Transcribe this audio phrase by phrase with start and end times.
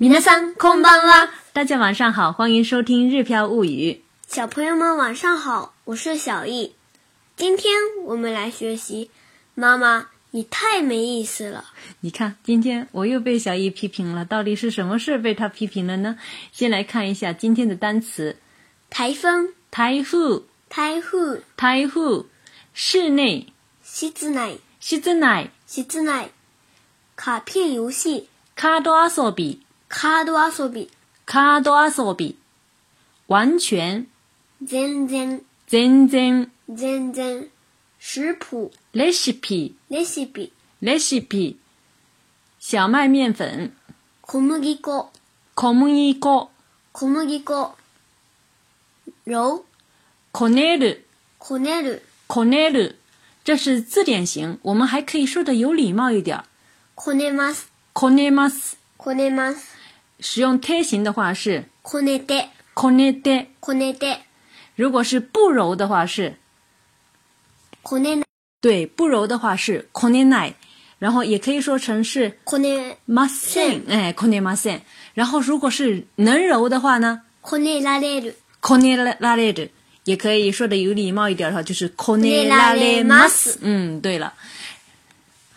[0.00, 1.30] 皆さんこんばんは。
[1.52, 3.92] 大家晚上好，欢迎收听《日飘物语》。
[4.26, 6.74] 小朋友们晚上好，我是小易。
[7.36, 7.72] 今天
[8.04, 9.10] 我们来学习。
[9.54, 11.64] 妈妈，你太没意思了。
[12.00, 16.18] 你看，今天我又被小易批评了，到底是什么事被他批评了呢？
[16.52, 18.36] 先来看一下今天的单词：
[18.90, 22.26] 台风、台風、台風、台風、
[22.72, 23.52] 室内、
[23.84, 26.32] 室内、室内、室内、
[27.14, 29.58] 卡片游戏、カード遊び、
[29.89, 30.89] カード遊び、
[31.25, 32.37] カード遊び、
[33.27, 34.07] 完全、
[34.63, 37.49] 全然、全然、全然、
[37.99, 41.57] 食谱、レシピ、レシピ、レシピ、
[42.59, 43.71] 小麦面粉、
[44.21, 45.09] 小麦粉、
[45.55, 46.49] 小麦粉、
[46.93, 47.75] 小麦粉、
[49.25, 49.63] 揉、
[50.31, 51.07] こねる、
[51.39, 52.95] こねる、こねる。
[53.43, 56.37] 这是字典型，我们还可以说的有礼貌一点。
[56.37, 56.43] 儿。
[56.93, 58.77] こねます、こねます。
[58.97, 59.78] こねます、
[60.20, 63.48] 使用贴形的话是こねて、こねて。
[63.60, 64.18] こねて、
[64.76, 66.36] 如果是不柔的话是
[67.82, 68.24] こねな、
[68.60, 70.54] 对，不柔的话是こねない。
[70.98, 74.82] 然后也可以说成是こね、ません，哎，こねません。
[75.14, 79.70] 然后如果是能柔的话呢，こねられる、こねられる，
[80.04, 83.58] 也可以说的有礼貌一点的话，就是こねられます。
[83.60, 84.32] 嗯，对了。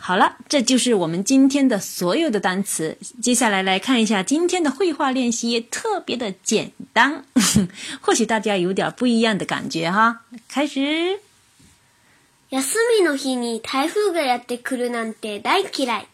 [0.05, 2.99] 好了，这就是我们今天的所有的单词。
[3.23, 7.25] 接下来来看一下今天的绘画练习，特别的简单，
[8.03, 10.25] 或许大家有点不一样的感觉哈。
[10.49, 11.21] 开始，
[12.51, 16.09] 休みの日に台風がやってくるなんて大嫌い。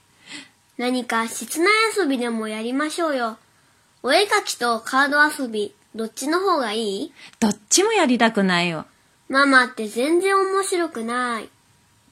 [0.77, 3.39] 何か室内遊びでもやりましょうよ。
[4.03, 7.13] お絵かきとカード遊び、どっちの方がいい？
[7.41, 8.85] どっちもやりたくないよ。
[9.31, 11.49] ママって全然面白くない。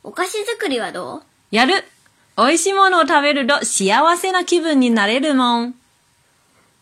[0.03, 1.23] お菓子作りはどう？
[1.51, 1.85] やる
[2.37, 5.75] 美味しいものを食べると幸せな気分になれるもん。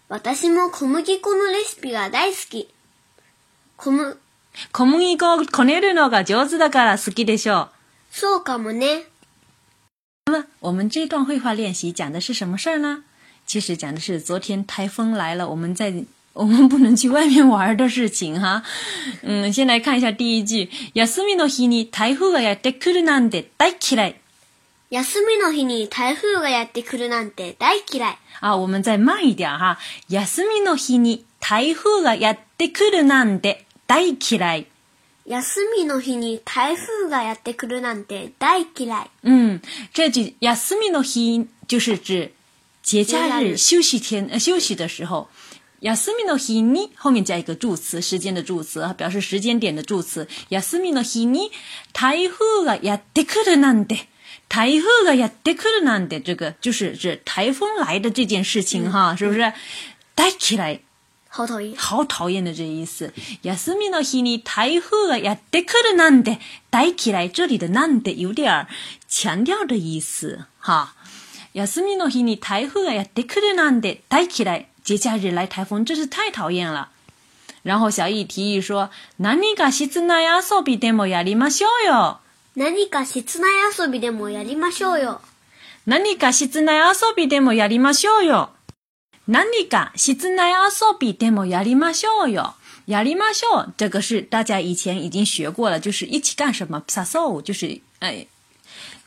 [0.08, 2.68] 私も小麦粉のレシピが大好き。
[3.76, 4.18] 小む、
[4.72, 7.68] 小麦粉をこねるのが上手だから好きでしょ
[8.10, 9.04] そうかもね。
[10.26, 13.02] 那么我们这段绘画练习讲的是什么事儿呢？
[13.46, 15.92] 其实讲的是昨天台风来了，我们在
[16.32, 18.62] 我们不能去外面玩的事情哈。
[19.22, 24.16] 嗯，先来看一下第一句：休みの日に台風がやってくるなんて大嫌い。
[24.90, 28.18] 休みの日に台風がやってくるなんて大嫌い。
[28.40, 29.78] 啊，我们再慢一点哈。
[30.08, 34.66] 休みの日に台風がやってくるなんて大嫌い。
[35.26, 39.10] 休みの日に台風がやってくるなんて大嫌い。
[39.24, 39.60] 嗯，
[39.92, 42.32] 这句休みの日就是指
[42.82, 43.56] 节假日。
[43.56, 45.28] 休息天呃休息的时候。
[45.80, 50.28] 休みの日に后面加一个助词，时间的助词，表示时间点的助词。
[50.50, 51.50] 休みの日に
[51.92, 54.08] 台風がやってくるなんて。
[54.47, 59.53] 台風がやってくるなんて，这个就是指台风来的这件事情哈，是不是？
[60.15, 60.79] 大嫌い，
[61.29, 61.75] 好讨厌。
[61.77, 63.13] 好讨厌的这意思。
[63.43, 66.39] 休みの日に台風がやってくるなんて
[66.71, 67.31] 大嫌い。
[67.31, 68.67] 这里的なんて有点儿
[69.07, 70.95] 强调的意思哈。
[71.53, 74.65] 休みの日に台風がやってくるなんて大嫌い。
[74.83, 76.89] 节假日来台风真是太讨厌了。
[77.61, 78.89] 然后小易提议说：“
[79.19, 82.19] 何か室内遊びでもやりましょうよ。
[82.56, 85.20] 何か室内遊びでもやりましょうよ。
[85.86, 88.50] 何か室内遊びでもやりましょうよ。
[89.26, 92.54] 何か室内遊びでもやりましょうよ。
[92.86, 98.26] やりましょう，这个是大家以前已经学过了，就是一起干什么，さそう，就是哎，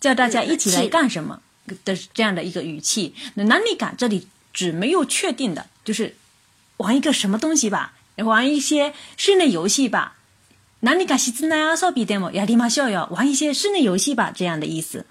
[0.02, 1.40] 叫大家一起来干什么
[1.86, 3.14] 的这样的一个语气。
[3.36, 6.18] 那何か这里指没有确定的，就是
[6.78, 10.17] 玩一个什么东西吧，玩一些室内游戏吧。
[10.81, 15.05] 何か室内遊びでもやりましょうよ，玩一些室内游戏吧，这样的意思。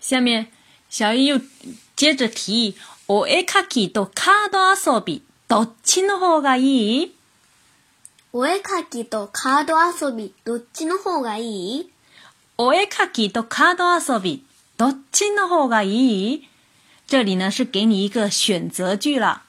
[0.00, 0.46] 下面
[0.88, 1.40] 小易又
[1.94, 2.74] 接着提议，
[3.06, 7.12] お絵かきとカード遊びどっちの方がいい？
[8.32, 9.74] お絵かきとカード
[10.06, 11.90] 遊び、どっちの方がいい
[12.56, 14.44] お絵かきとカード遊び
[14.76, 16.48] どっちの方がいい？
[17.06, 19.42] 这里呢是给你一个选择句了。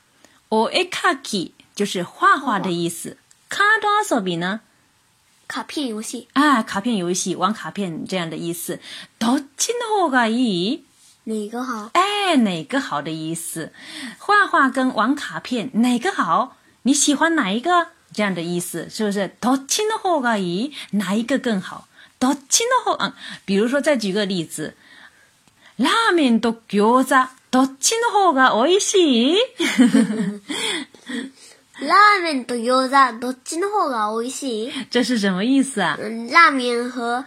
[0.49, 3.15] お絵かき就是画画的意思，
[3.47, 4.61] カード遊び呢？
[5.47, 6.27] 卡片游戏。
[6.33, 8.79] 啊，卡片游戏，玩卡片这样的意思。
[9.19, 10.83] どっちの方がいい？
[11.25, 11.91] 哪个好？
[11.93, 13.71] 哎，哪个好的意思？
[14.17, 16.57] 画画跟玩卡片哪个好？
[16.83, 17.87] 你喜欢哪一个？
[18.13, 19.31] 这样的意思是不是？
[19.39, 20.73] どっちの方がいい？
[20.91, 21.85] 哪一个更好？
[22.19, 23.13] どっちの方啊？
[23.45, 24.73] 比如说，再举个例子，
[25.77, 29.37] ラーメンと餃子どっちの方が美味しい？
[31.81, 35.97] ラーメンと餃子、どっちの方が美味しい这是什么意思啊？
[35.99, 37.25] 嗯，拉面和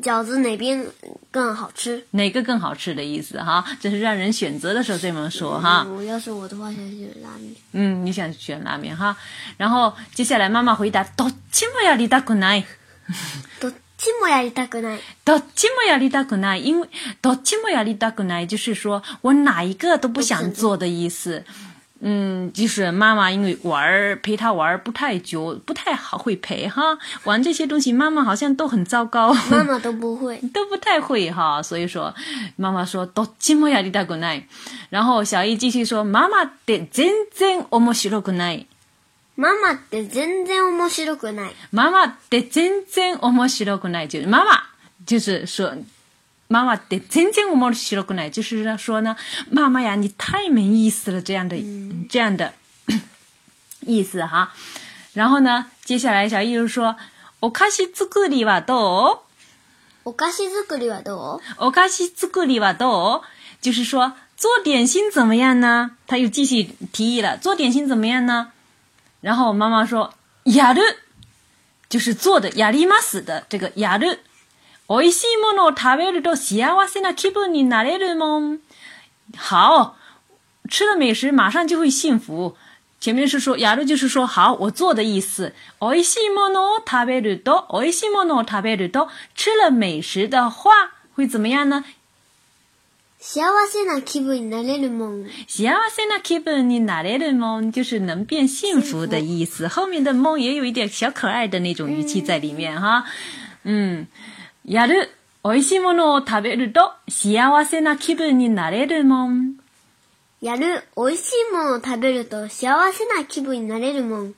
[0.00, 0.86] 饺子哪边
[1.30, 2.04] 更好吃？
[2.10, 3.64] 哪个更好吃的意思哈？
[3.80, 5.86] 这是让人选择的时候这么说哈。
[5.88, 7.54] 我要是我的话，想选拉面。
[7.72, 9.16] 嗯，你想选拉面哈？
[9.56, 12.66] 然后接下来妈妈回答：どっちもやりたくない。
[13.60, 15.00] どっちもやりたくない。
[15.24, 16.88] どっちもやりたくない，因为
[17.22, 21.44] どっちもやりたくない就是说我哪一个都不想做的意思。
[22.04, 32.12] 嗯，就是妈妈因为玩儿陪他玩儿不太久，不太好会陪哈，玩这些东西妈妈好像都很糟糕，妈妈都不会， 都不太会哈，所以说
[32.56, 34.42] 妈妈说どっちもやりたくない。
[34.90, 38.66] 然后小易继续说妈妈って全然面白くない。
[39.36, 41.52] 妈妈って全然面白くない。
[41.70, 44.60] 妈妈って全然面白くない，就是妈妈
[45.06, 45.72] 就是说。
[46.48, 49.16] 妈妈的真正面白くない，就是说呢，
[49.50, 51.56] 妈妈呀，你太没意思了，这样的、
[52.10, 52.52] 这样的
[53.80, 54.52] 意思哈。
[55.14, 56.96] 然后呢，接下来小艺就说，
[57.40, 59.18] お菓子作りはどう？
[60.04, 61.40] お菓子作りはどう？
[61.58, 63.22] お菓子作りはどう？
[63.60, 65.92] 就是说做点心怎么样呢？
[66.06, 68.52] 他又继续提议了，做点心怎么样呢？
[69.20, 70.12] 然后妈妈说，
[70.44, 70.96] やる，
[71.88, 74.18] 就是做的，やります的这个やる。
[74.88, 78.58] 美味しいものを食べると幸せな気分になれるもん。
[79.36, 79.94] 好，
[80.68, 82.56] 吃了美食马上就会幸福。
[83.00, 85.52] 前面是说，雅鲁就是说好，我做的意思。
[85.80, 90.70] 美味しいものを食べると，美味しいものを食べると，吃了美食的话
[91.16, 91.84] 会怎么样呢？
[93.18, 95.26] 幸せな気分になれるもん。
[95.48, 99.68] 幸せな気分になれるもん就是能变幸福的意思。
[99.68, 103.04] 后面的梦也有一点小可爱的那种语气在里面哈。
[103.64, 104.06] 嗯。
[104.67, 105.09] やる。
[105.45, 109.53] 美味しいものを食べると幸せな気分になれるもん。
[110.41, 110.83] やる。
[110.97, 114.35] 美味しいものを食べると幸せな気分になれるもん。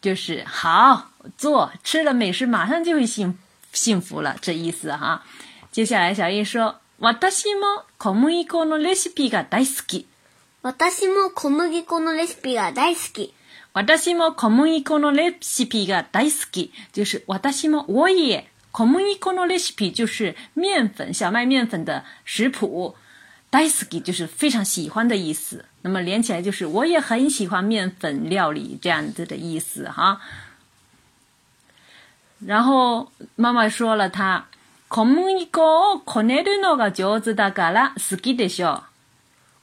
[0.00, 3.36] 就是好做，吃了美食马上就会幸
[3.74, 5.22] 幸福了，这意思哈。
[5.70, 10.06] 接下来小叶说，私も小麦粉のレシピが大好き。
[10.62, 13.34] 私も小麦粉のレシピが大好き。
[13.74, 16.72] 私も小麦粉のレシピが大好き。
[16.94, 18.46] 就是私も我也。
[18.71, 22.95] 小麦粉のレシピ就是面粉，小麦面粉的食谱。
[23.49, 25.65] 大好き就是非常喜欢的意思。
[25.81, 30.19] 那么连起来就是我也很喜欢面粉料理这样子的意思哈。
[32.45, 34.45] 然后妈妈说了，她
[34.89, 38.83] 小麦粉をこねるのが上手だから好きでしょう。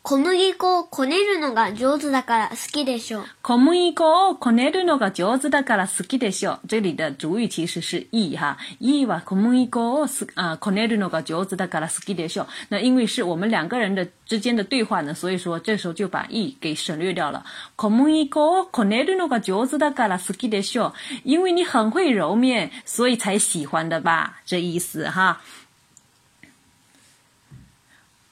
[0.01, 3.25] 小麦粉をこねるのが上手だから好きでしょう。
[3.43, 6.59] 小麦粉をこねるのが上手だから好きでしょう。
[6.67, 12.47] 这里的主语其实是 e 哈，e は小麦粉を啊こねるのが上手だから好きでしょう。
[12.69, 17.43] 那因为是我们两个人的之间的对话呢，所以说这时候就把 e 给省略掉了。
[17.75, 20.93] 小麦粉をこねるのが上手だから好きでしょう。
[21.25, 24.39] 因为你很会揉面，所以才喜欢的吧？
[24.45, 25.41] 这意思哈。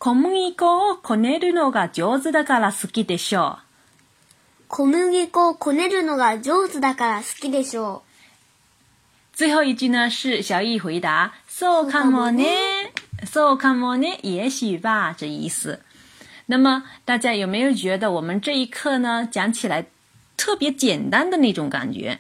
[0.07, 4.63] 小麦粉をこねるのが上手だから好きでしょう。
[4.69, 8.03] 小麦粉をこねるのが上手だから好きでしょ
[9.35, 9.37] う。
[9.37, 12.47] 最后一句呢是小易回答，そうかもね，
[13.25, 15.81] そうかもね，也许吧，这意思。
[16.45, 19.87] 那么大家有没有觉得我们这一课呢讲起来
[20.37, 22.17] 特别简单的那种感觉？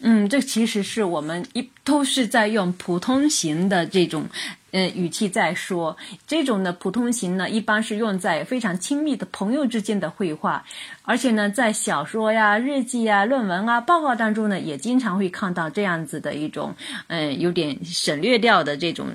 [0.00, 4.24] 嗯，这其实是我们一都是在用普通型的这种
[4.71, 5.95] 呃语气在说。
[6.25, 10.63] 这种的普通型呢，一般是用在非常亲密的朋友之间的绘画，
[11.03, 16.75] 而且呢，在小说呀、日记呀、论文啊、报告当中呢，也经常会看到这样子的一种
[17.07, 19.07] 嗯、呃、有点省略掉的这种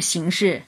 [0.00, 0.62] 形式。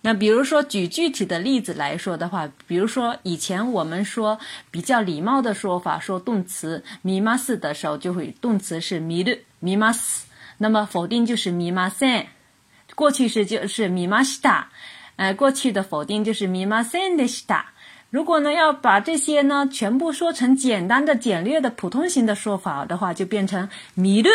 [0.00, 4.38] 那比如说举具体的例子来说的话，比如说以前我们说
[4.70, 10.22] 比较礼貌的说法，说动词みます的时候，就会动词是みるみます，
[10.58, 12.26] 那么否定就是みません，
[12.94, 14.64] 过去式就是みました，
[15.16, 17.66] 呃，过去的否定就是みませんでした。
[18.10, 24.30] 如果呢要把这些呢全部说成简单的简略的普通型的说法的话，就变成見る、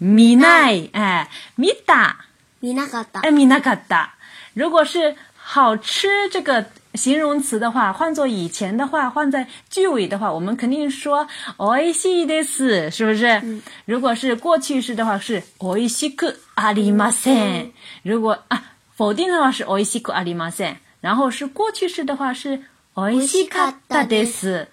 [0.00, 2.16] 見ない、哎、見た、
[2.62, 3.20] 見なかった。
[3.20, 4.14] 哎、見なかった。
[4.54, 11.26] 如果是好吃这个 形容词的话，换作以前的话，换在句尾的话，我们肯定说
[11.58, 13.26] 美味しいです，是不是？
[13.42, 17.72] 嗯、如果是过去式的话是美味しくありません。
[18.02, 18.62] 如果啊
[18.96, 20.76] 否定的话是美味しくありません。
[21.00, 22.58] 然后是过去式的话是
[22.94, 24.66] 美味しかったです。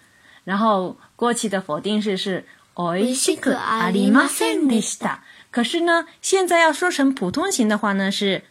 [0.46, 5.20] 然后过去的否定式是美味しくありませんでした。
[5.52, 8.44] 可是呢，现在要说成普通型的话呢是。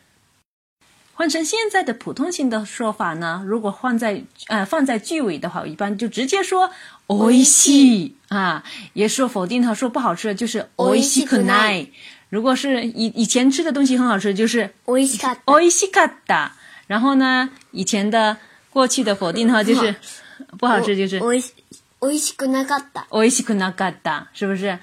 [1.18, 6.68] 换成现在的普通型的说法呢，如果放在呃放在句尾的话，一般就直接说
[7.06, 11.90] 美味しい啊，也说否定它说不好吃的就是美味しくない。
[12.30, 15.42] 如果是以以前吃的东西很好吃，就是美味しかった。
[15.46, 16.50] おいしかった。
[16.88, 18.36] 然后呢，以前的
[18.70, 19.94] 过去的否定的话就是
[20.58, 21.52] 不好吃，就是美味し、
[22.00, 23.06] 美味しくなかった。
[23.10, 24.78] おいしくなかった，是不是？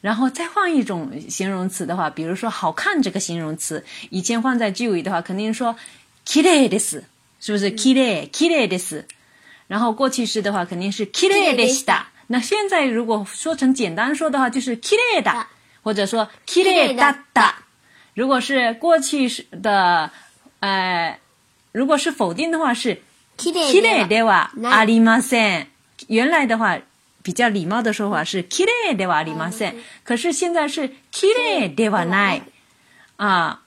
[0.00, 5.76] 然后再换一种形容词的话，比如说“好看”这个形容词，以前放在句尾的话，肯定说“
[6.26, 7.04] 綺麗です”，
[7.40, 7.70] 是不是？
[7.74, 9.04] 綺麗、綺麗です。
[9.66, 12.04] 然后过去式的话，肯定是“綺麗でした”。
[12.28, 15.46] 那现在如果说成简单说的话，就是“綺麗だ”，
[15.82, 17.54] 或者说“綺麗だった”。
[18.14, 20.10] 如果是过去式的，
[20.60, 21.18] 呃，
[21.72, 23.02] 如果是否定的话是
[23.36, 25.66] 綺綺麗麗でではないありません。
[26.08, 26.78] 原来的话
[27.22, 32.42] 比较礼貌的说法是綺麗ではありません，可是现在是綺麗ではない
[33.16, 33.60] 啊。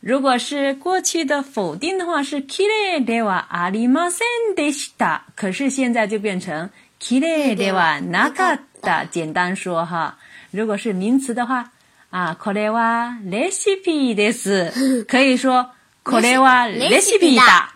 [0.00, 9.06] 如果是过去的否定的话是綺麗ではありませんでした，可是现在就变成綺麗ではなかった。
[9.06, 10.14] 简单说哈，
[10.50, 11.70] 如果是名词的话
[12.10, 15.70] 啊，これはレシピです，可以说。
[16.04, 17.72] これはレシピだ。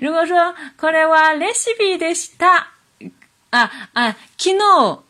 [0.00, 2.72] 如果说これはレシピでした，
[3.50, 5.00] 啊啊，昨日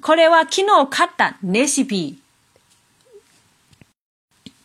[0.00, 2.18] これは昨日買ったレシピ。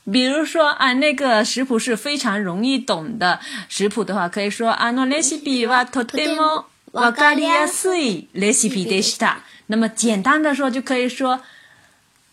[0.05, 9.38] 比如说啊，那个食谱是非常容易懂的食谱的话，可以说あのレシピはとてもわかりやすいレシピでした。
[9.67, 11.41] 那么简单的说就可以说。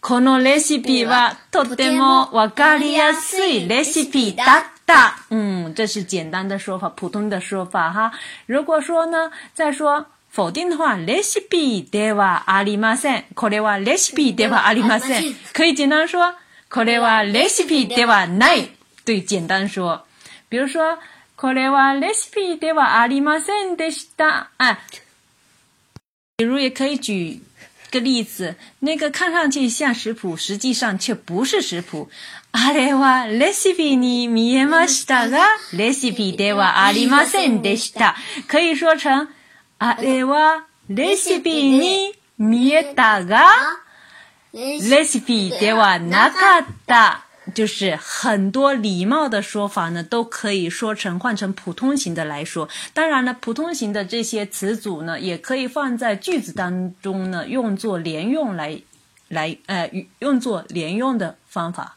[0.00, 5.16] このレシピはとてもわかりやすいレシピだった。
[5.30, 8.12] 嗯，这是简单的说法，普通的说法哈。
[8.46, 13.25] 如果说呢，再说 否定的话，レシピではありません。
[13.35, 15.35] これはレシピではありません。
[15.53, 16.33] 可以简单说，
[16.71, 18.71] これはレシピではない。
[19.05, 20.01] 对，简单说。
[20.49, 20.97] 比如说，
[21.37, 24.49] これはレシピではありませんでした。
[24.57, 24.79] 哎，
[26.37, 27.39] 比如也可以举
[27.91, 32.09] 个例子，那个看上去像食谱，实际上却不是食谱。
[32.53, 38.15] あれはレシピに見えましたが、レシピではありませんでした。
[38.47, 39.27] 可以说成、
[39.82, 43.46] あれはレシピに見えたが、
[44.52, 47.24] レシピではなかった。
[47.54, 52.68] 就是很多礼貌的说法呢，都可以说成换成普通型的来说。
[52.92, 58.78] 当然了，普通型的这些词组呢，也可以放在句子当中呢，用作连用来
[59.28, 61.96] 来呃用作连用的方法。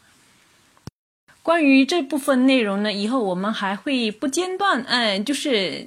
[1.44, 5.86] 关于这部分内容呢，以后我们还会不间断，嗯、就是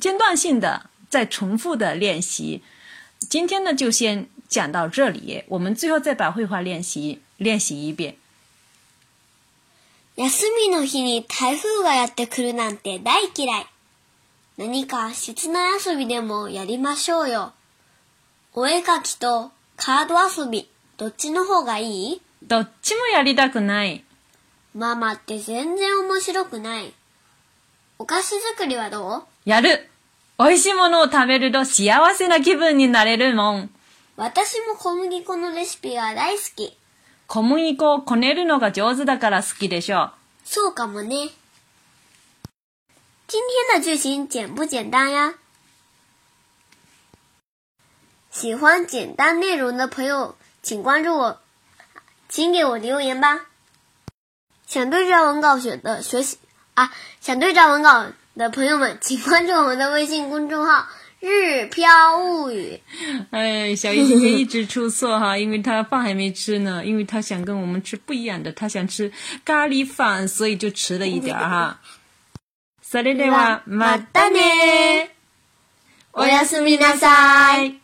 [0.00, 2.61] 间断性的 再重复的练习。
[3.29, 8.17] 今天呢，就先讲到这里，我们最后再把绘画练习练习一遍。
[10.17, 13.65] 休みの日に台風がやってくるなんて大嫌い。
[14.57, 17.53] 何か室内遊びでもやりましょうよ。
[18.53, 22.21] お絵かきとカード遊び、どっちの方がいい？
[22.43, 24.03] どっちもやりたくない。
[24.73, 26.93] ママって全然面白くない。
[27.99, 29.49] お菓子作りはどう？
[29.49, 29.89] やる
[30.37, 33.69] 美味しいものを食べると幸せな気分になれるもん。
[34.17, 36.77] 私も小麦粉のレシピが大好き。
[37.27, 40.11] 小麦粉をこねるのが上手だから好きでしょ
[40.43, 41.29] そうかもね。
[43.27, 45.35] 今天的句型简不简单呀？
[48.29, 51.39] 喜欢简单内容的朋友，请关注我，
[52.27, 53.45] 请给我留言吧。
[54.67, 56.37] 想对照文稿学的学习
[56.73, 60.88] 啊，想对照文稿的朋友们， 请关注我们的微信公众号“
[61.20, 62.80] 日飘物语
[63.30, 69.12] 哎，小鱼姐姐一直 出错哈，因为她饭还没吃呢，因为她想跟我们吃不一样的，她想吃
[69.44, 71.80] 咖喱饭，所以就迟了一点儿哈。
[72.82, 75.10] それではまたね。
[76.12, 77.78] おやすみなさい。